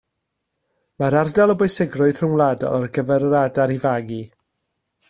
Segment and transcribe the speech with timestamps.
[1.03, 4.23] Mae'r ardal o bwysigrwydd rhyngwladol ar gyfer yr adar i fagu